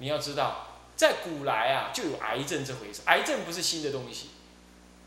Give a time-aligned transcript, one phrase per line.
[0.00, 0.66] 你要知道，
[0.96, 3.02] 在古来啊，就有癌症这回事。
[3.04, 4.30] 癌症不是新的东西。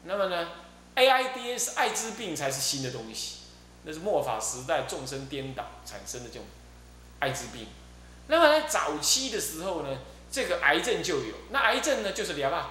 [0.06, 0.50] 那么呢
[0.96, 3.40] ，AIDS 艾滋病才是新的东西。
[3.84, 6.46] 那是末法时代众生颠倒产生的这种
[7.20, 7.68] 艾滋病。
[8.28, 9.98] 那么在早期的时候呢，
[10.32, 11.36] 这个癌症就有。
[11.50, 12.70] 那癌症呢，就是什么？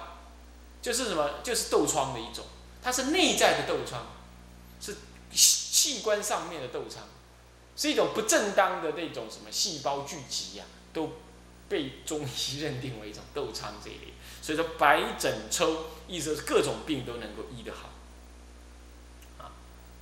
[0.81, 1.29] 就是什么？
[1.43, 2.45] 就是痘疮的一种。
[2.81, 4.07] 它是内在的痘疮，
[4.81, 4.95] 是
[5.31, 7.05] 器官上面的痘疮，
[7.77, 11.11] 是一种不正当的那种什么细胞聚集呀，都
[11.73, 14.13] 被中医认定为一种痘疮这一类。
[14.39, 17.89] 所以说白疹抽，意思是各种病都能够医得好。
[19.39, 19.49] 啊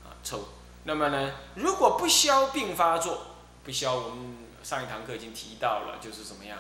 [0.04, 0.50] 啊抽。
[0.84, 3.28] 那么呢，如果不消并发作，
[3.64, 6.58] 不消，我们上一堂课已经提到了，就是怎么样，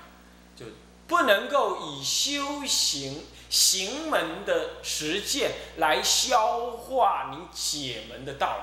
[0.55, 0.67] 就
[1.07, 8.59] 不能够以修行行门的实践来消化你解门的道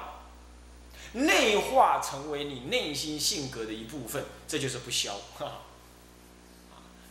[1.12, 5.62] 理，内化成为你内心性格的一部分，这就是不消哈。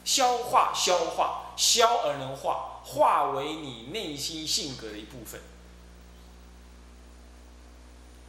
[0.07, 5.41] 消化消化消而能化，化为你内心性格的一部分。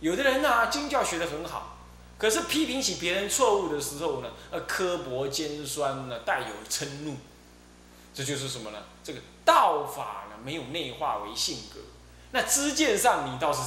[0.01, 1.79] 有的人呢，经教学得很好，
[2.19, 7.17] 可是批评起别人错误的时候呢，呃，刻薄尖酸呢，带有嗔怒，
[8.13, 8.79] 这就是什么呢？
[9.05, 11.79] 这个道法呢，没有内化为性格。
[12.33, 13.61] 那知见上你倒是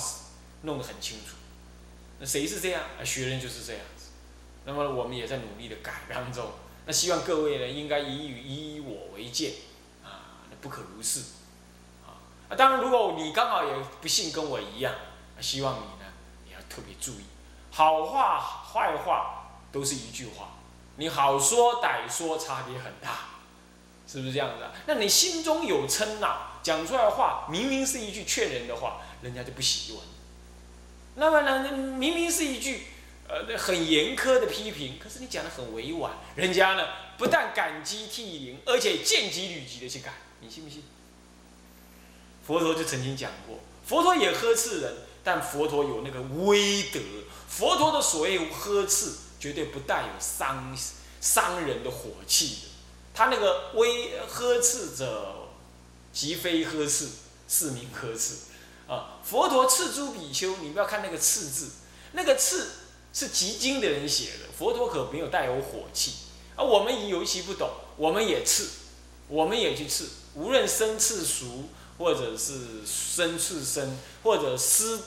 [0.63, 1.37] 弄得很清楚。
[2.19, 2.83] 那谁是这样？
[3.05, 4.07] 学人就是这样子。
[4.65, 6.51] 那么我们也在努力的改当中。
[6.91, 9.53] 那希望各位呢，应该以以以我为鉴，
[10.03, 10.27] 啊，
[10.59, 11.21] 不可如是。
[12.05, 14.93] 啊，当然如果你刚好也不幸跟我一样，
[15.39, 16.11] 希望你呢，
[16.45, 16.59] 你要。
[16.69, 17.23] 特别注意，
[17.71, 20.49] 好话坏话都是一句话，
[20.97, 23.39] 你好说歹说差别很大，
[24.05, 24.73] 是不是这样子啊？
[24.85, 30.01] 那你心中有嗔呐，讲出来的话明明是一句劝人的话，人家就不喜欢。
[31.15, 32.87] 那么呢，明明是一句
[33.31, 36.85] 呃很严苛的批评，可是你讲的很委婉，人家呢
[37.17, 40.83] 不但感激涕零，而且见机履机的去改，你信不信？
[42.45, 44.93] 佛陀就曾经讲过，佛陀也呵斥人。
[45.23, 46.99] 但佛陀有那个威德，
[47.47, 50.75] 佛陀的所谓呵斥，绝对不带有伤
[51.21, 52.61] 伤人的火气的。
[53.13, 55.47] 他那个威呵斥者，
[56.11, 57.07] 即非呵斥，
[57.47, 58.33] 是名呵斥。
[58.87, 61.69] 啊，佛陀斥诸比丘，你不要看那个斥字，
[62.13, 62.67] 那个斥
[63.13, 66.13] 是集经的人写的，佛陀可没有带有火气。
[66.55, 68.69] 而我们尤其不懂，我们也刺，
[69.27, 71.69] 我们也去刺，无论生刺熟。
[71.97, 74.97] 或者是生刺生，或者师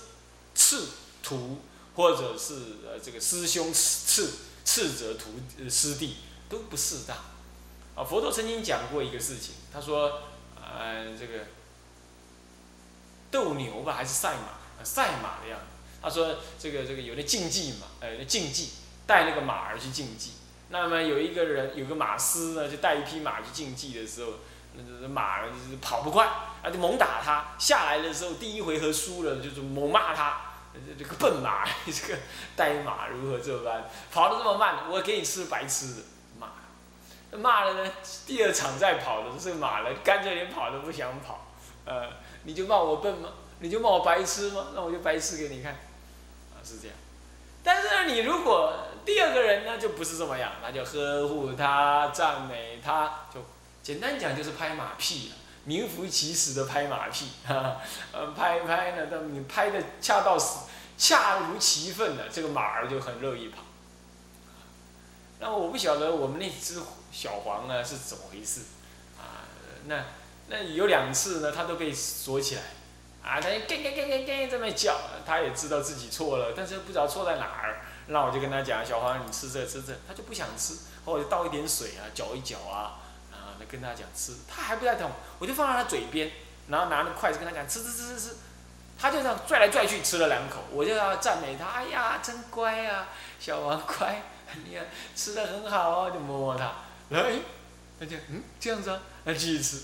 [0.55, 0.87] 次
[1.25, 1.59] 徒，
[1.97, 2.55] 或者是
[2.87, 4.31] 呃这个师兄刺
[4.65, 5.31] 刺者徒
[5.69, 7.17] 师弟都不适当。
[7.97, 10.21] 啊，佛陀曾经讲过一个事情，他说，
[10.55, 11.47] 呃这个
[13.33, 15.74] 斗牛吧，还是赛马，赛马的样子。
[16.05, 18.71] 他说这个这个有的竞技嘛，呃竞技
[19.07, 20.33] 带那个马儿去竞技。
[20.69, 24.33] 那么有一个人有个马师呢，就带一匹马去竞技的时候。
[25.01, 27.55] 那马就是跑不快，啊就猛打他。
[27.61, 30.41] 下来的时候，第一回合输了，就是猛骂他，
[30.99, 32.19] 这个笨马，这个
[32.57, 36.03] 呆马如何这般，跑得这么慢，我给你吃白吃的，
[36.41, 36.49] 骂。
[37.39, 37.93] 骂了呢，
[38.27, 41.47] 第二场再跑的这马呢，干脆连跑都不想跑，
[41.85, 42.09] 呃，
[42.43, 43.29] 你就骂我笨吗？
[43.61, 44.67] 你就骂我白痴吗？
[44.75, 45.79] 那我就白痴给你看，
[46.65, 46.97] 是这样。
[47.63, 48.73] 但是呢，你如果
[49.05, 53.45] 第二个人呢，就不是这么样，那就呵护他，赞美他，就。
[53.83, 57.77] 简单讲就是拍马屁了，名副其实的拍马屁，哈，
[58.13, 60.61] 呃，拍拍呢，但你拍的恰到死，
[60.97, 63.63] 恰如其分的，这个马儿就很乐意跑。
[65.39, 66.81] 那我不晓得我们那只
[67.13, 68.63] 小黄呢是怎么回事，
[69.19, 69.45] 啊，
[69.85, 70.03] 那
[70.49, 72.63] 那有两次呢，它都被锁起来，
[73.25, 74.97] 啊，它咯咯咯咯咯在那叫，
[75.27, 77.81] 他也知道自己错了，但是不知道错在哪儿。
[78.07, 80.75] 那我就跟他讲，小黄你吃这吃这，他就不想吃，
[81.07, 83.01] 或者倒一点水啊，搅一搅啊。
[83.33, 86.31] 啊跟他讲吃，他还不太懂，我就放在他嘴边，
[86.69, 88.37] 然后拿着筷子跟他讲吃吃吃吃吃，
[88.99, 93.09] 他就这样拽来拽去吃了两口，我就要赞美他，哎呀真乖啊，
[93.41, 94.23] 小王乖，
[94.65, 94.87] 你看
[95.17, 96.73] 吃的很好哦，就摸摸他，
[97.09, 97.33] 来，
[97.99, 99.83] 他就嗯这样子啊，那继续吃，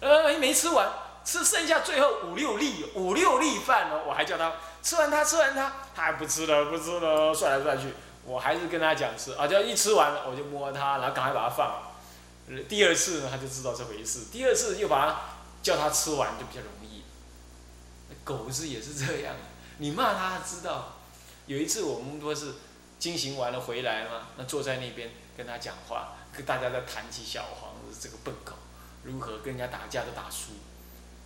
[0.00, 0.88] 呃没吃完，
[1.28, 7.92] 吃剩下最后五六粒五六粒饭呢，我还叫他吃完他吃完他，他还不吃了不吃了，拽来拽去，
[8.24, 11.82] 我还是跟他讲吃，啊就一吃完了我就摸他，然后赶快把它放。
[12.66, 14.20] 第二次呢，他就知道这回事。
[14.32, 15.20] 第二次又把他
[15.62, 17.02] 叫他吃完，就比较容易。
[18.24, 19.34] 狗子也是这样，
[19.76, 20.96] 你骂他知道。
[21.44, 22.54] 有一次我们不是
[22.98, 28.54] 惊行完了回来嘛，那坐在那边跟他讲话，跟大家在谈起小黄这个笨狗
[29.02, 30.52] 如何跟人家打架都打输。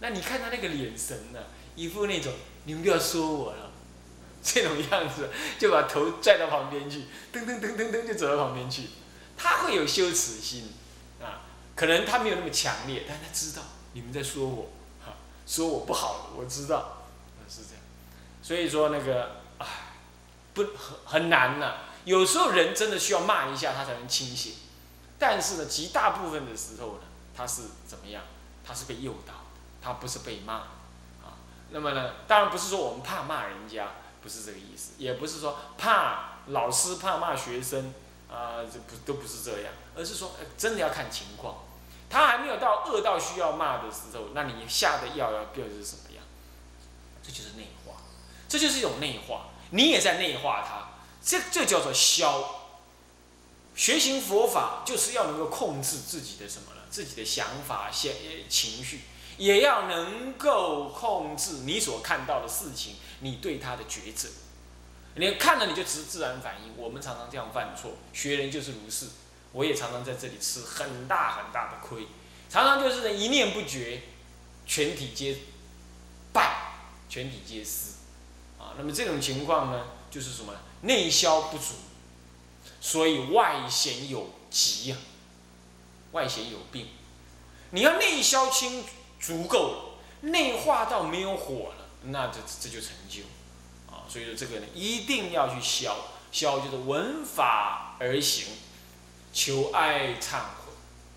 [0.03, 1.39] 那你看他那个眼神呢，
[1.77, 2.33] 一副那种
[2.65, 3.71] 你们不要说我了
[4.43, 8.89] 这种样子，就把头拽到旁边去，噔噔噔噔噔就走到旁边去。
[9.37, 10.73] 他会有羞耻心。
[11.23, 11.47] 啊，
[11.77, 13.63] 可能他没有那么强烈，但他知道
[13.93, 15.15] 你们在说我，哈，
[15.47, 17.05] 说我不好，我知道，
[17.49, 17.83] 是这样。
[18.43, 19.67] 所以说那个，唉，
[20.53, 21.77] 不很很难呐。
[22.05, 24.55] 有时候人真的需要骂一下他才能清醒，
[25.17, 27.03] 但是呢，极大部分的时候呢，
[27.37, 28.25] 他是怎么样？
[28.65, 29.35] 他是被诱导，
[29.83, 30.55] 他不是被骂，
[31.23, 31.37] 啊。
[31.71, 33.89] 那么呢，当然不是说我们怕骂人家，
[34.23, 37.93] 不是这个意思，也不是说怕老师怕骂学生，
[38.31, 41.57] 啊，这不都不是这样，而是说真的要看情况。
[42.09, 46.23] 他还没有到恶到需要骂的时候，那你下的药要变是什么样？
[47.23, 47.95] 这就是内化，
[48.49, 50.89] 这就是一种内化，你也在内化它。
[51.25, 52.61] 这这叫做消。
[53.75, 56.83] 学习佛法就是要能够控制自己的什么呢？
[56.91, 58.13] 自己的想法、想
[58.51, 59.05] 情绪，
[59.43, 64.29] 也要能够控制你所看到的事情，你对他的抉择。
[65.17, 66.73] 你看了你就自自然反应。
[66.77, 69.07] 我们常常这样犯错，学人就是如是。
[69.51, 72.07] 我也常常在这里吃很大很大的亏，
[72.49, 74.03] 常常就是一念不觉，
[74.65, 75.37] 全体皆
[76.33, 76.75] 败，
[77.09, 77.97] 全体皆失。
[78.61, 80.55] 啊，那么这种情况呢，就是什么？
[80.83, 81.75] 内消不足，
[82.81, 84.97] 所以外显有疾呀，
[86.13, 86.87] 外显有病。
[87.73, 88.89] 你要内消清楚
[89.23, 93.23] 足够了，内化到没有火了，那这这就成就
[93.91, 94.05] 啊。
[94.09, 95.97] 所以说这个呢，一定要去消，
[96.31, 98.49] 消就是闻法而行，
[99.33, 100.73] 求爱忏悔，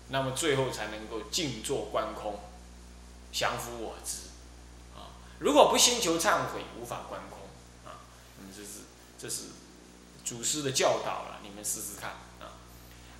[0.08, 2.40] 那么最后才能够静坐观空，
[3.32, 4.30] 降服我执
[4.94, 5.12] 啊。
[5.40, 7.40] 如果不先求忏悔，无法观空
[7.84, 8.00] 啊。
[8.38, 8.86] 嗯，这是
[9.18, 9.50] 这是。
[10.24, 12.10] 祖师的教导了，你们试试看
[12.40, 12.58] 啊。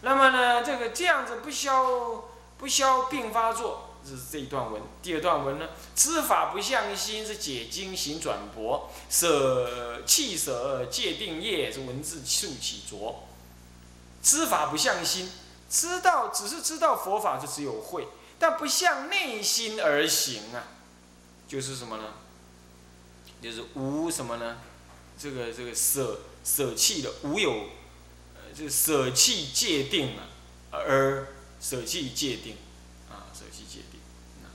[0.01, 2.25] 那么呢，这个这样子不消
[2.59, 4.81] 不消并发作，这是这一段文。
[5.03, 13.25] 第二段文呢，知法不向心是解经行转博，舍弃舍戒定业是文字竖起浊。
[14.23, 15.31] 知法不向心，
[15.69, 18.07] 知道只是知道佛法就只有会，
[18.39, 20.69] 但不向内心而行啊，
[21.49, 22.05] 就是什么呢？
[23.43, 24.59] 就是无什么呢？
[25.19, 26.21] 这个这个舍。
[26.47, 27.51] 舍弃的无有，
[28.37, 30.29] 呃，就舍弃界定了，
[30.71, 31.27] 而
[31.61, 32.57] 舍弃界定，
[33.37, 34.01] 舍弃界定，
[34.43, 34.49] 啊，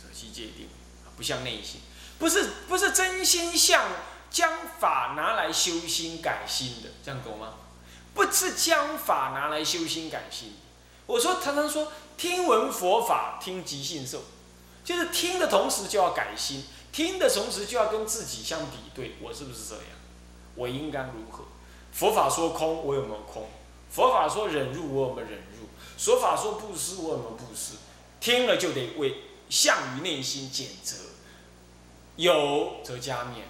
[0.00, 0.68] 舍弃界定，
[1.16, 1.80] 不像内心，
[2.18, 3.90] 不是不是真心向
[4.30, 7.54] 将法拿来修心改心的，这样懂吗？
[8.14, 10.54] 不是将法拿来修心改心。
[11.06, 14.22] 我说常常说听闻佛法听即信受，
[14.84, 19.84] 就是听的同时就要改心，听的同时就要跟自己相比对，我是不是这样？
[20.54, 21.44] 我应该如何？
[21.92, 23.48] 佛法说空，我有没有空？
[23.90, 25.66] 佛法说忍辱，我有没有忍辱？
[25.96, 27.74] 佛法说布施，我有没有布施？
[28.20, 30.96] 听了就得为向于内心检责，
[32.16, 33.42] 有则加勉，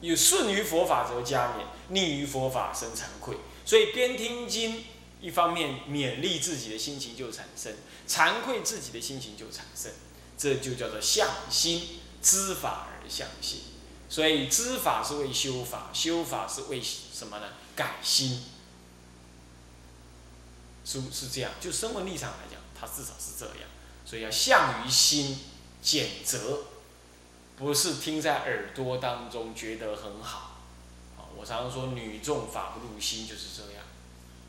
[0.00, 3.36] 有顺于佛法则加勉，逆于佛法生惭愧。
[3.64, 4.84] 所以边听经，
[5.20, 7.74] 一方面勉励自己的心情就产生，
[8.06, 9.90] 惭愧自己的心情就产生，
[10.36, 13.60] 这就叫做向心，知法而向心。
[14.06, 17.46] 所以知法是为修法，修法是为什么呢？
[17.74, 18.44] 改心，
[20.84, 21.50] 是是这样。
[21.60, 23.68] 就生活立场来讲，它至少是这样。
[24.04, 25.38] 所以要向于心
[25.80, 26.64] 检责，
[27.56, 30.58] 不是听在耳朵当中觉得很好。
[31.16, 33.82] 啊，我常常说女众法不入心就是这样。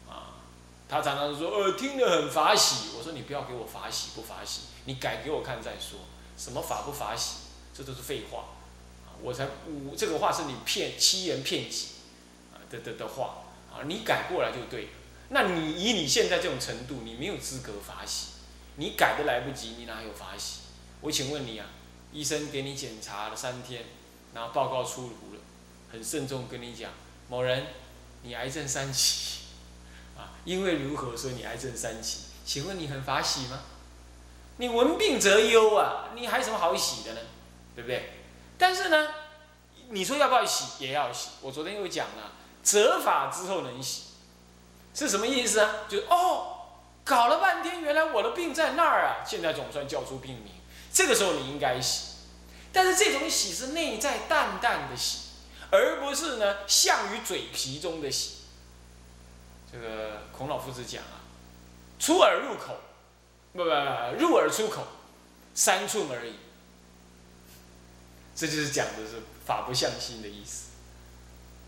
[0.09, 0.43] 啊，
[0.89, 5.99] 他常常说呃听得很法喜，我说你不要给我法喜不法喜，你改给我看再说。
[6.37, 7.37] 什么法不法喜，
[7.73, 8.39] 这都是废话
[9.05, 9.15] 啊。
[9.21, 11.87] 我才五这个话是你骗欺人骗己
[12.53, 14.89] 啊的的的话啊，你改过来就对了。
[15.29, 18.27] 那你以你现在这种程度，你没有资格法喜，
[18.75, 20.61] 你改都来不及，你哪有法喜？
[21.01, 21.67] 我请问你啊，
[22.11, 23.85] 医生给你检查了三天，
[24.33, 25.41] 然后报告出炉了，
[25.91, 26.91] 很慎重跟你讲，
[27.29, 27.67] 某人
[28.23, 29.45] 你癌症三期
[30.17, 32.25] 啊，因为如何说你癌症三期？
[32.45, 33.61] 请问你很法喜吗？
[34.57, 37.19] 你闻病则忧啊，你还有什么好喜的呢？
[37.75, 38.11] 对不对？
[38.57, 39.07] 但是呢，
[39.89, 40.83] 你说要不要洗？
[40.83, 41.31] 也要洗。
[41.41, 42.31] 我昨天又讲了，
[42.63, 44.03] 折法之后能洗，
[44.95, 45.75] 是什么意思啊？
[45.89, 46.55] 就是哦，
[47.03, 49.27] 搞了半天，原来我的病在那儿啊！
[49.27, 50.53] 现在总算叫出病名，
[50.93, 52.15] 这个时候你应该洗。
[52.71, 55.19] 但是这种洗是内在淡淡的洗，
[55.69, 58.37] 而不是呢向于嘴皮中的洗。
[59.71, 61.19] 这个孔老夫子讲啊，
[61.99, 62.77] 出耳入口，
[63.51, 63.69] 不不
[64.17, 64.87] 入耳出口，
[65.53, 66.35] 三寸而已。
[68.33, 70.69] 这就是讲的是法不向心的意思，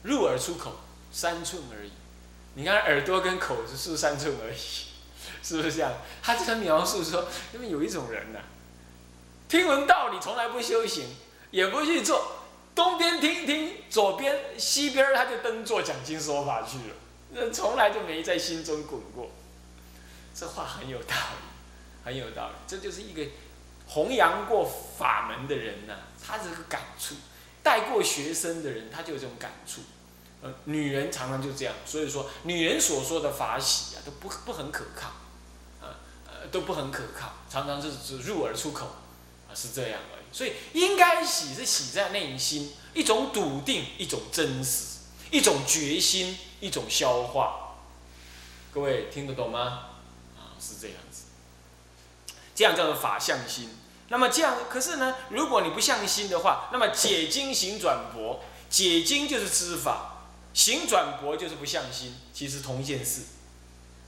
[0.03, 0.77] 入耳出口
[1.11, 1.91] 三寸而已。
[2.57, 4.57] 你看耳朵跟口是是三寸而已，
[5.45, 5.93] 是不是这样？
[6.23, 8.39] 他这个描述说，因为有一种人呐，
[9.47, 11.05] 听闻道理从来不修行，
[11.51, 12.39] 也不去做，
[12.73, 16.95] 东边听听，左边西边他就登座讲经说法去了，
[17.33, 19.29] 那从来就没在心中滚过。
[20.33, 22.55] 这话很有道理，很有道理。
[22.65, 23.23] 这就是一个
[23.85, 25.93] 弘扬过法门的人呐，
[26.25, 27.13] 他这个感触，
[27.61, 29.81] 带过学生的人，他就有这种感触。
[30.41, 35.07] 呃，女人常常就这样，所以说女人所说的法喜啊，都不不很可靠，
[35.81, 38.85] 啊呃都不很可靠，常常是只入耳出口，
[39.49, 40.25] 啊是这样而已。
[40.31, 44.99] 所以应该喜是喜在内心，一种笃定，一种真实，
[45.31, 47.77] 一种决心，一种消化。
[48.71, 49.87] 各位听得懂吗？
[50.37, 51.23] 啊是这样子，
[52.53, 53.75] 这样叫做法相心。
[54.09, 60.13] 那么这样，可是呢，如果你不向心的话，那么解经行转博，解经就是知法。
[60.57, 63.21] 行转博就是不向心，其实同一件事，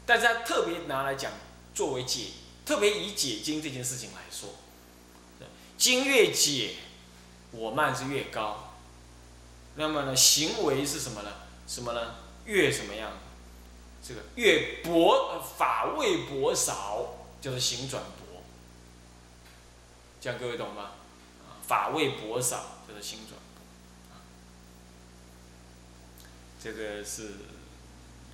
[0.04, 1.32] 但是他特别拿来讲，
[1.76, 2.30] 作为解，
[2.66, 4.50] 特别以解经这件事情来说，
[5.78, 6.74] 经越解，
[7.52, 8.74] 我慢是越高，
[9.76, 11.32] 那么呢，行为是什么呢？
[11.68, 12.16] 什么呢？
[12.46, 13.12] 越什么样？
[14.04, 18.42] 这个越薄，法味薄少，就是行转薄，
[20.20, 20.94] 这样各位懂吗？
[21.68, 23.39] 法味薄少就是行转。
[26.62, 27.32] 这个是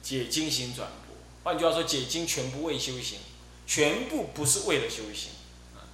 [0.01, 3.19] 解经行转播，换句话说，解经全部为修行，
[3.67, 5.29] 全部不是为了修行，
[5.75, 5.85] 啊，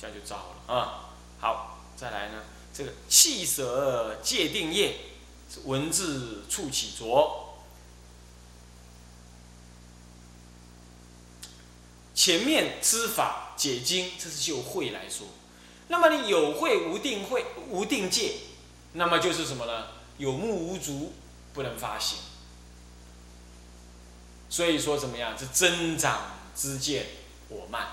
[0.00, 1.10] 这样就糟了啊。
[1.40, 4.98] 好，再来呢，这个气舍界定业
[5.64, 7.56] 文字触起着，
[12.14, 15.26] 前面知法解经，这是就会来说，
[15.88, 18.34] 那么你有会无定会无定界，
[18.92, 19.88] 那么就是什么呢？
[20.18, 21.12] 有目无足。
[21.58, 22.20] 不能发行，
[24.48, 25.36] 所以说怎么样？
[25.36, 27.04] 是增长之见
[27.48, 27.88] 我慢，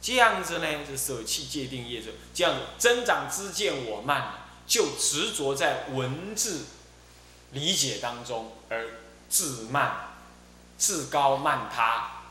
[0.00, 0.86] 这样子呢？
[0.86, 4.34] 是舍弃界定业者，这样子增长之见我慢，
[4.68, 6.66] 就执着在文字
[7.50, 10.10] 理解当中而自慢、
[10.78, 12.22] 自高慢他，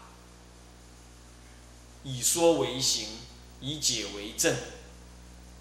[2.04, 3.10] 以说为行，
[3.60, 4.56] 以解为正，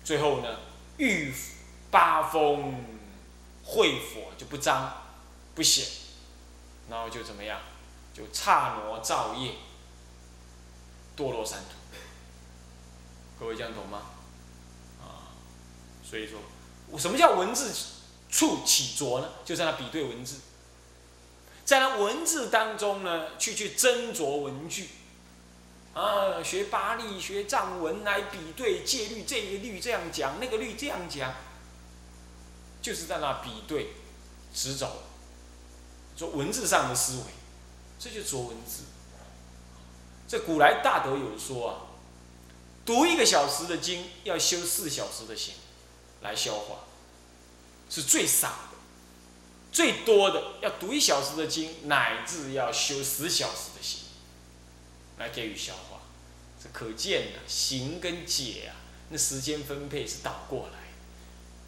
[0.05, 0.61] 最后呢，
[0.99, 1.35] 欲
[1.91, 2.95] 八风。
[3.65, 4.93] 会火就不脏
[5.55, 5.87] 不显，
[6.89, 7.61] 然后就怎么样？
[8.13, 9.53] 就刹挪造业，
[11.17, 11.75] 堕落三途。
[13.41, 14.03] 各位这样懂吗？
[15.01, 15.35] 啊，
[16.09, 16.39] 所以说，
[16.99, 17.73] 什么叫文字
[18.31, 19.29] 处起着呢？
[19.45, 20.41] 就在那比对文字，
[21.65, 24.89] 在那文字当中呢，去去斟酌文句，
[25.95, 31.35] 啊，学巴利学藏文来比对戒律，这个律这样讲，那个律这样讲。
[32.85, 33.95] 就是在那比对，
[34.53, 35.05] 直走，
[36.19, 37.23] 说文字上的思维，
[37.99, 38.83] 这就说文字。
[40.29, 41.75] 这古来大德有说啊，
[42.85, 45.55] 读一个小时的经，要修四小时的行，
[46.21, 46.81] 来消化，
[47.89, 48.77] 是最傻的。
[49.73, 54.01] 最多的要读一小时的经，乃至要修十小时的行，
[55.17, 56.03] 来给予消化。
[56.63, 58.77] 这可见呢，行跟解啊，
[59.09, 60.84] 那时间分配是倒过来。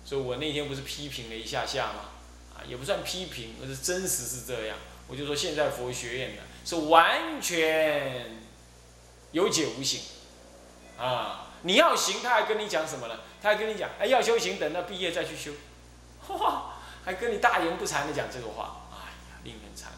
[0.07, 2.11] 所以我那天不是批评了一下下吗？
[2.55, 4.79] 啊，也不算批评，而是真实是这样。
[5.09, 8.41] 我就说现在佛学院呢是完全
[9.33, 10.01] 有解无行，
[10.97, 13.19] 啊，你要行，他还跟你讲什么呢？
[13.43, 15.53] 他还跟你讲，哎，要修行，等到毕业再去修，
[16.35, 19.89] 哇， 还跟你大言不惭的讲这个话，哎呀，令人惭，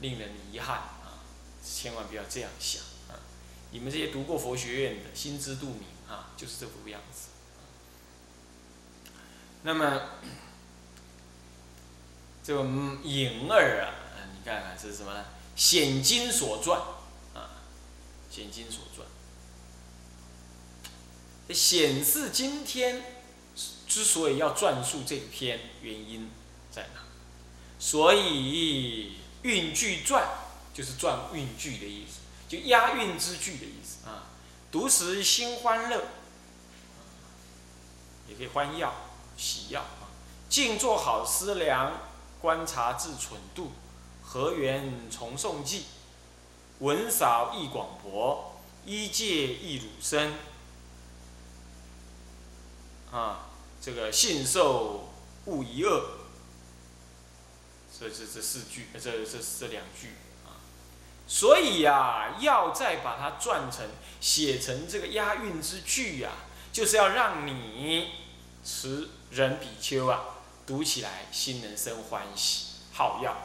[0.00, 1.24] 令人遗憾啊！
[1.64, 3.16] 千万不要这样想啊！
[3.70, 7.28] 你们这些读过佛学院的，心知肚明啊，就是这副样子。
[9.66, 10.02] 那么，
[12.44, 12.62] 这个
[13.02, 13.88] 影儿啊，
[14.34, 15.24] 你看看这是什么呢？
[15.56, 16.78] 显经所传
[17.32, 17.62] 啊，
[18.30, 19.08] 显经所传，
[21.56, 23.22] 显示今天
[23.88, 26.30] 之所以要撰述这篇原因
[26.70, 27.00] 在哪？
[27.78, 30.28] 所以韵句传
[30.74, 34.24] 就是传韵句的意思，就押韵之句的意思啊。
[34.70, 36.04] 读时心欢乐，
[38.28, 38.92] 也可以欢药。
[39.36, 40.08] 喜药啊，
[40.48, 41.92] 静坐好思量，
[42.40, 43.72] 观察自蠢度，
[44.22, 45.86] 和缘重诵记，
[46.78, 50.34] 文少意广博，一戒一汝深，
[53.10, 53.46] 啊，
[53.80, 55.12] 这个信受
[55.46, 56.04] 勿疑恶，
[57.98, 60.08] 这这这四句，这这这两句
[60.44, 60.60] 啊，
[61.26, 63.86] 所以呀，要再把它转成
[64.20, 66.30] 写成这个押韵之句呀，
[66.72, 68.10] 就是要让你
[68.64, 69.08] 持。
[69.30, 70.22] 人比丘啊，
[70.64, 73.36] 读起来心能生欢喜，好要。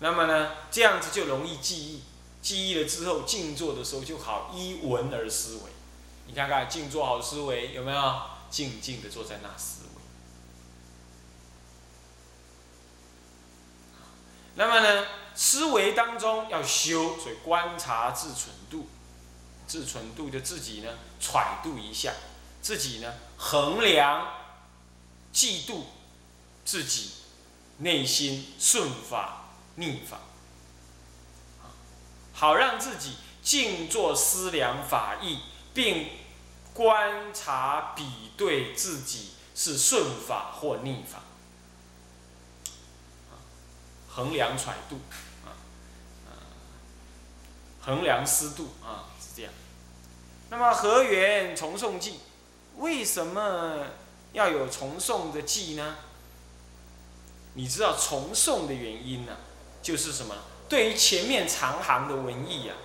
[0.00, 2.02] 那么呢，这样子就容易记忆，
[2.42, 5.70] 记忆了之后，静坐的时候就好依文而思维。
[6.26, 8.20] 你看看静坐好思维有没有？
[8.50, 10.02] 静静的坐在那思维。
[14.56, 18.88] 那么呢，思维当中要修，所以观察自存度，
[19.66, 22.12] 自存度就自己呢揣度一下，
[22.62, 24.26] 自己呢衡量、
[25.32, 25.82] 嫉妒
[26.64, 27.12] 自己
[27.78, 29.44] 内心顺法
[29.76, 30.20] 逆法，
[32.32, 35.40] 好让自己静坐思量法义，
[35.72, 36.08] 并
[36.74, 41.20] 观察比对自己是顺法或逆法。
[44.12, 45.00] 衡量揣度，
[45.46, 45.54] 啊，
[47.80, 49.52] 衡量思度啊，是这样。
[50.50, 52.18] 那么河源重诵记，
[52.80, 53.86] 为什么
[54.32, 55.96] 要有重诵的记呢？
[57.54, 59.36] 你知道重诵的原因呢？
[59.82, 60.34] 就是什么？
[60.68, 62.76] 对于前面长行的文艺啊，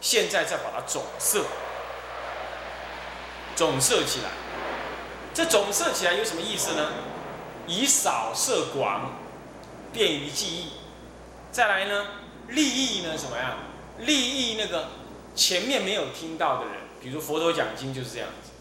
[0.00, 1.44] 现在再把它总摄，
[3.54, 4.30] 总摄起来。
[5.32, 6.92] 这总摄起来有什么意思呢？
[7.66, 9.12] 以少摄广。
[9.92, 10.70] 便于记忆，
[11.50, 12.06] 再来呢，
[12.46, 13.56] 利益呢什么呀？
[13.98, 14.90] 利益那个
[15.34, 18.52] 前面没有听到的人，比如佛陀讲经就是这样子，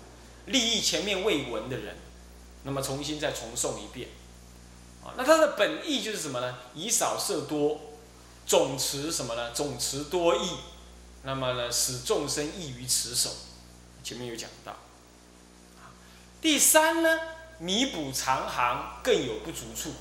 [0.50, 1.96] 利益前面未闻的人，
[2.64, 4.10] 那么重新再重诵一遍，
[5.04, 6.58] 啊，那它的本意就是什么呢？
[6.74, 7.80] 以少摄多，
[8.46, 9.52] 总持什么呢？
[9.52, 10.58] 总持多义，
[11.24, 13.30] 那么呢，使众生易于持守，
[14.04, 14.74] 前面有讲到。
[16.42, 17.20] 第三呢，
[17.60, 19.94] 弥补长行更有不足处。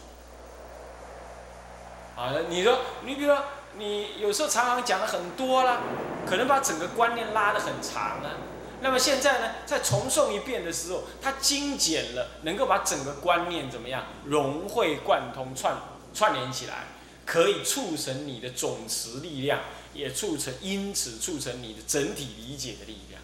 [2.16, 3.44] 啊，你说，你比如说，
[3.76, 5.80] 你有时候常常讲的很多啦，
[6.26, 8.30] 可能把整个观念拉得很长啊。
[8.80, 15.76] 那么现在呢，在重诵一遍的时候，它精简了，能够把整个观念怎么样融会贯通、串
[16.14, 16.86] 串联起来，
[17.26, 19.60] 可以促成你的总持力量，
[19.94, 23.20] 也促成因此促成你的整体理解的力量。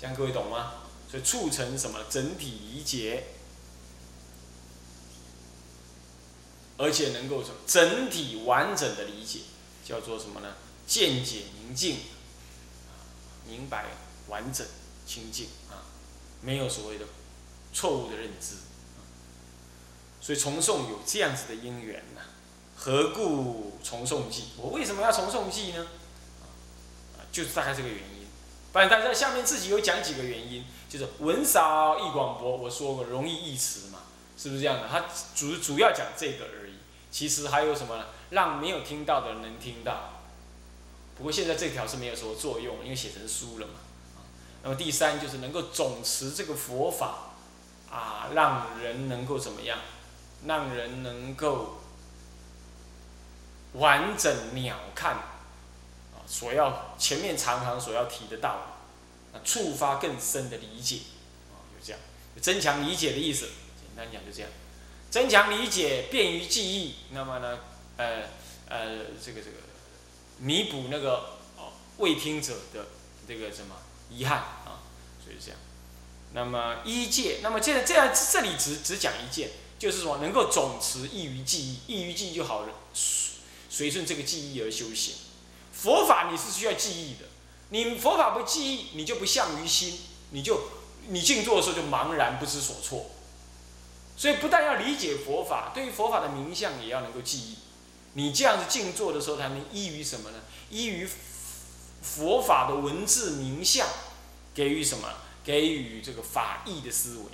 [0.00, 0.72] 这样各位懂吗？
[1.10, 3.24] 所以促成什么整体理解？
[6.78, 9.40] 而且能够什么整体完整的理解，
[9.84, 10.54] 叫做什么呢？
[10.86, 11.98] 见解宁静，
[13.46, 13.86] 明白
[14.28, 14.66] 完整
[15.06, 15.86] 清净啊，
[16.42, 17.06] 没有所谓的
[17.72, 18.56] 错误的认知。
[20.20, 22.20] 所以重诵有这样子的因缘呐。
[22.74, 24.48] 何故重诵记？
[24.58, 25.86] 我为什么要重诵记呢？
[27.16, 28.26] 啊，就是大概这个原因。
[28.72, 34.00] 不然大家下面自己有讲几个原因，就是文少易广博，我说过容易易词嘛，
[34.36, 34.88] 是不是这样的？
[34.88, 36.74] 他主主要讲这个而已。
[37.10, 38.04] 其实还有什么？
[38.30, 40.20] 让没有听到的人能听到。
[41.16, 43.74] 不过现在这条是没有什么作用，因为写成书了嘛。
[44.66, 47.36] 那么第三就是能够总持这个佛法，
[47.88, 49.78] 啊，让人能够怎么样？
[50.44, 51.78] 让人能够
[53.74, 61.02] 完整鸟瞰，啊，所要前面常常所要提的道理，啊，触发更深的理解，
[61.52, 62.00] 啊，就这样，
[62.42, 63.46] 增强理解的意思。
[63.80, 64.50] 简单讲就这样。
[65.12, 66.96] 增强理解，便于记忆。
[67.12, 67.60] 那么呢，
[67.98, 68.24] 呃
[68.68, 69.58] 呃，这个这个，
[70.38, 72.86] 弥补那个哦未听者的
[73.28, 73.76] 这个什么
[74.10, 74.44] 遗憾
[75.26, 75.58] 啊，所以这样。
[76.32, 82.72] 那么一戒，那么这这样这里只只讲一件，就是说能够总持易于记忆，易于记忆就好了，
[83.70, 85.14] 随顺这个记忆而修行。
[85.72, 87.26] 佛法你是需要记忆的，
[87.70, 89.98] 你佛法不记忆，你就不向于心，
[90.30, 90.68] 你就
[91.08, 93.10] 你静坐的时候就茫然不知所措。
[94.16, 97.56] 所以不但要理解佛法，对于佛法的名相也要能够记忆。
[98.14, 100.38] 你这样子静坐的时候，才能依于什么呢？
[100.70, 101.06] 依于
[102.02, 103.86] 佛法的文字名相，
[104.56, 105.08] 给予什么？
[105.44, 107.24] 给予这个法义的思维。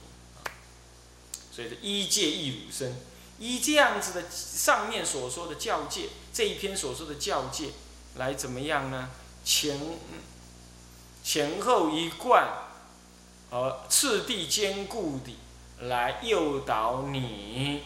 [1.51, 2.95] 所以是依戒义汝生，
[3.39, 7.71] 依这样子的上面所说的教戒，这一篇所说的教戒，
[8.17, 9.09] 来怎么样呢？
[9.45, 9.81] 前
[11.25, 12.47] 前后一贯，
[13.51, 15.35] 和次第兼顾的。
[15.89, 17.83] 来诱导你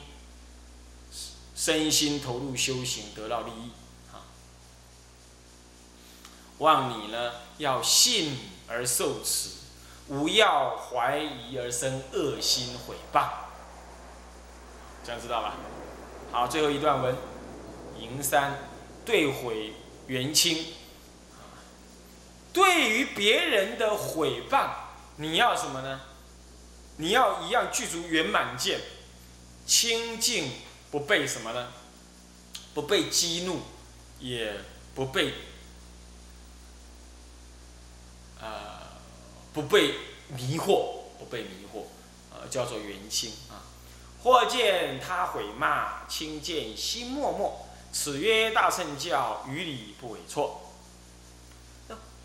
[1.54, 3.70] 身心投入修行，得到利益
[4.12, 4.20] 啊！
[6.58, 8.36] 望你呢要信
[8.68, 9.50] 而受持，
[10.08, 13.28] 无要怀疑而生恶心毁谤。
[15.04, 15.54] 这样知道吧？
[16.32, 17.16] 好，最后一段文，
[17.98, 18.58] 银山
[19.04, 19.72] 对毁
[20.06, 20.66] 元清。
[22.52, 24.70] 对于别人的毁谤，
[25.16, 26.00] 你要什么呢？
[26.96, 28.80] 你要一样具足圆满见，
[29.66, 30.50] 清净
[30.90, 31.68] 不被什么呢？
[32.74, 33.60] 不被激怒，
[34.18, 34.54] 也
[34.94, 35.32] 不被，
[38.40, 38.80] 呃，
[39.52, 39.94] 不被
[40.28, 41.84] 迷惑，不被迷惑，
[42.32, 43.62] 呃，叫做圆心啊。
[44.22, 50.62] 或见他毁骂，轻见心默默，此曰大乘教，于理不为错。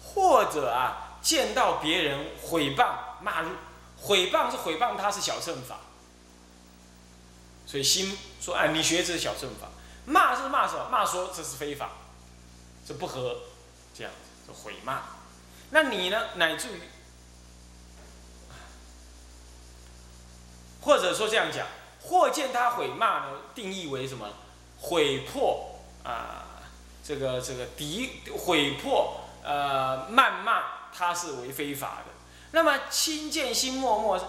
[0.04, 3.52] 或者啊，见到别人毁谤骂入。
[3.98, 5.80] 毁谤是毁谤，他是小乘法，
[7.68, 9.68] 所以心说：“哎，你学这是小乘法。”
[10.06, 10.90] 骂是骂什么？
[10.90, 11.92] 骂说这是非法，
[12.84, 13.38] 这不合，
[13.94, 15.04] 这样子，这毁骂。
[15.72, 16.22] 那你呢？
[16.36, 16.82] 乃至于，
[20.82, 21.66] 或者说这样讲，
[22.02, 24.28] 或见他毁骂呢，定义为什么？
[24.82, 26.46] 毁破啊，
[27.04, 32.12] 这个这个敌毁破呃谩骂，他是为非法的。
[32.52, 34.20] 那么亲见心默默，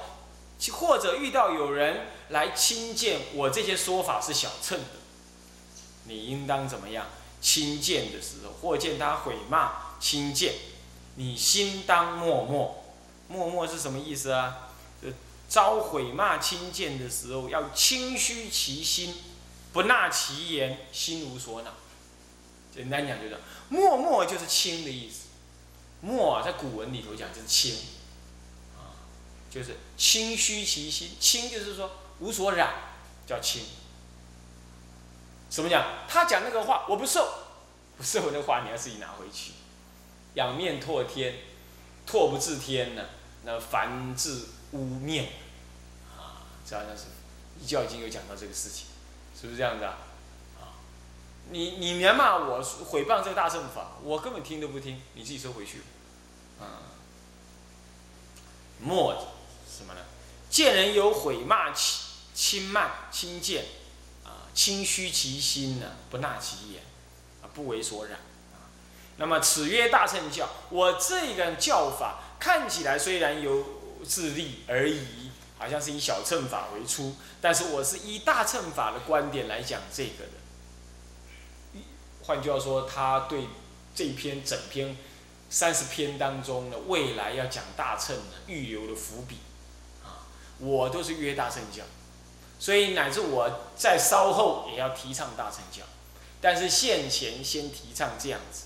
[0.73, 4.85] 或者遇到有人来亲见我这些说法是小乘的，
[6.05, 7.07] 你应当怎么样？
[7.41, 10.55] 亲见的时候，或见他毁骂亲见，
[11.17, 12.85] 你心当默默。
[13.29, 14.69] 默默是什么意思啊？
[15.49, 19.15] 遭毁骂亲见的时候，要清虚其心。
[19.73, 21.71] 不纳其言，心无所恼。
[22.75, 23.39] 简单讲就是
[23.71, 25.29] 默默就是清的意思。
[26.03, 27.77] 默啊，在古文里头讲就是清，
[28.77, 28.93] 啊，
[29.51, 31.13] 就是清虚其心。
[31.19, 32.75] 清就是说无所染，
[33.27, 33.63] 叫清。
[35.51, 35.85] 什么讲？
[36.07, 37.33] 他讲那个话，我不受，
[37.97, 39.53] 不受的话，你要自己拿回去。
[40.35, 41.35] 仰面唾天，
[42.07, 43.05] 唾不至天呢，
[43.45, 45.31] 那凡至污面，
[46.17, 47.05] 啊，这好像是
[47.61, 48.87] 《一教已经》有讲到这个事情。
[49.35, 49.99] 是不是这样子啊？
[50.61, 50.79] 啊，
[51.51, 55.81] 你你连骂我毁谤这个大乘法，我根本听都不听，你自己收回去。
[56.61, 56.95] 啊，
[58.79, 59.27] 莫
[59.69, 60.01] 什么呢？
[60.49, 63.65] 见人有毁骂、轻轻慢、轻贱，
[64.23, 66.83] 啊，轻虚其心呢，不纳其言，
[67.43, 68.21] 啊，不为所染。
[69.17, 70.49] 那么此曰大乘教。
[70.71, 73.65] 我这个教法看起来虽然有
[74.05, 75.23] 自立而已。
[75.59, 81.81] 好像是以小乘法为出，但是我是以大乘法的观点来讲这个的。
[82.25, 83.47] 换句话说，他对
[83.95, 84.97] 这篇整篇
[85.49, 89.37] 三十篇当中的未来要讲大乘的预留的伏笔，
[90.03, 90.27] 啊，
[90.59, 91.85] 我都是约大乘教，
[92.59, 95.85] 所以乃至我在稍后也要提倡大乘教，
[96.41, 98.65] 但是现前先提倡这样子，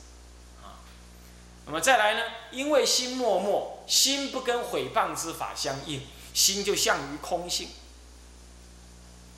[1.67, 2.21] 那么再来呢？
[2.51, 6.03] 因为心默默，心不跟毁谤之法相应。
[6.37, 7.71] 心就向于空性，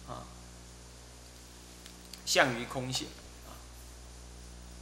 [0.08, 0.26] 啊，
[2.26, 3.06] 向于空性，
[3.46, 3.54] 啊，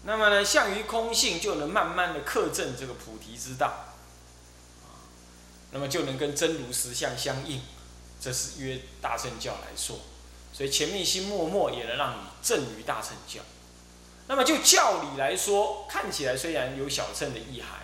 [0.05, 3.93] 那么呢，向于空性就能慢慢的克正这个菩提之道，
[4.87, 4.97] 啊，
[5.73, 7.61] 那么就能跟真如实相相应，
[8.19, 9.99] 这是约大乘教来说，
[10.55, 13.43] 所以前面心默默也能让你正于大乘教，
[14.29, 17.81] 那么就教理来说，看起来虽然有小乘的意涵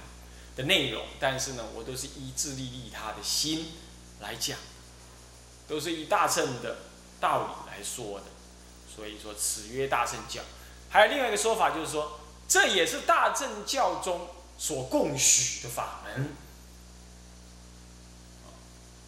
[0.56, 3.72] 的内容，但是呢，我都是依自利利他的心。
[4.20, 4.56] 来讲，
[5.66, 6.76] 都是以大乘的
[7.20, 8.26] 道理来说的，
[8.94, 10.40] 所以说此曰大乘教。
[10.90, 16.36] 还有另外一个说法，就是说这也是大乘教中所共许的法门，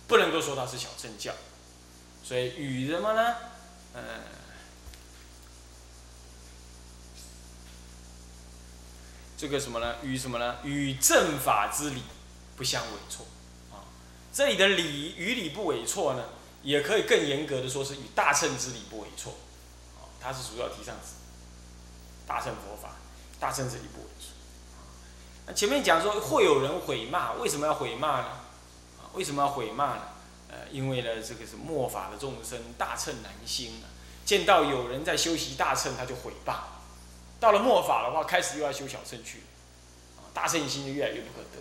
[0.09, 1.33] 不能够说它是小乘教。
[2.25, 3.37] 所以与什么呢？
[3.95, 4.03] 嗯，
[9.45, 9.97] 这个什么呢？
[10.03, 10.57] 与什么呢？
[10.65, 12.01] 与正法之理
[12.57, 13.27] 不相违错
[13.71, 13.85] 啊。
[14.33, 16.25] 这里的理与理不违错呢，
[16.63, 19.35] 也可以更严格的说是与大乘之理不违错，
[19.99, 20.95] 啊，它是主要提倡
[22.27, 22.93] 大乘佛法，
[23.39, 24.31] 大乘之理不违错。
[25.47, 28.29] 那前面讲说会有人毁骂，为什么要毁骂呢？
[28.99, 30.03] 啊，为什么要毁骂呢？
[30.49, 33.93] 呃，因为呢，这个是末法的众生大乘难兴啊，
[34.25, 36.55] 见到有人在修习大乘，他就毁谤；
[37.45, 39.41] 到了末法的话，开始又要修小乘去，
[40.17, 41.61] 啊，大乘心就越来越不可得。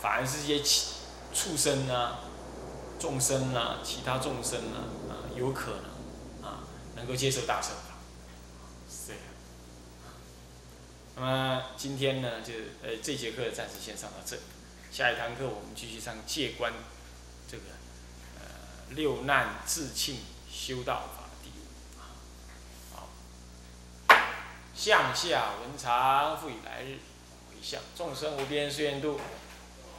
[0.00, 0.64] 反而是一些
[1.34, 2.20] 畜生啊、
[2.98, 6.64] 众生啊、其他众生啊，啊，有可能啊，
[6.96, 7.98] 能够接受大乘法，
[8.88, 9.20] 是这样。
[11.16, 14.38] 那么今天呢，就呃这节课暂时先上到这，
[14.90, 16.72] 下一堂课我们继续上戒观
[17.46, 17.64] 这个
[18.40, 18.46] 呃
[18.94, 20.20] 六难自庆
[20.50, 21.62] 修道法第五
[22.96, 23.08] 好，
[24.74, 26.98] 向下文长复以来日
[27.48, 29.20] 回向众生无边誓愿度。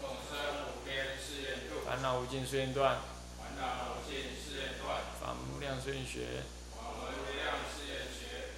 [0.02, 1.86] 众生无边誓愿度。
[1.86, 2.96] 烦恼无尽，誓愿断；
[3.38, 6.42] 烦恼无尽，誓愿断；法门无量，誓愿学；
[6.76, 8.50] 法门无量，誓愿学。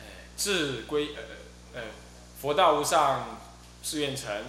[0.00, 0.02] 哎，
[0.36, 1.22] 自归呃
[1.74, 1.82] 呃，
[2.40, 3.38] 佛道无上，
[3.82, 4.42] 誓愿成；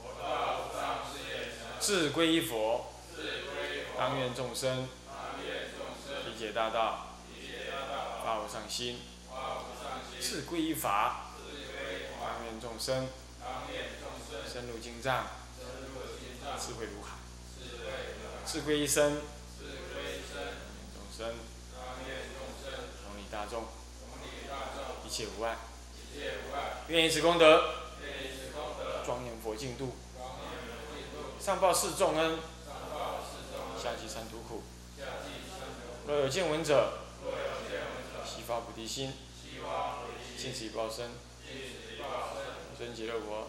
[0.00, 7.11] 佛道无上，誓愿成；自归依佛；自归依佛；当愿众生；当愿众生；理解大道；
[8.32, 8.96] 大道；发无上心；
[9.28, 11.32] 发无上心；自归依法；
[12.20, 13.08] 当愿众生。
[14.50, 15.26] 深入经藏，
[16.58, 17.16] 智慧如海，
[18.46, 19.20] 智慧一生，
[20.94, 21.34] 众生，
[23.02, 23.64] 同理大众，
[25.06, 25.56] 一切无碍，
[26.88, 27.74] 愿以此功德，
[29.06, 29.94] 庄严佛净土，
[31.40, 32.38] 上报四重恩，
[33.82, 34.62] 下济三途苦，
[36.06, 36.92] 若有见闻者，
[38.46, 39.12] 发菩提心，
[40.36, 43.48] 尽此报身，永生极乐国。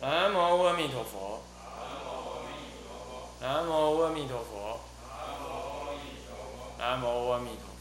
[0.00, 1.42] 南无阿弥陀佛。
[3.40, 4.80] 南无阿弥陀佛。
[6.78, 7.73] 南无阿弥陀。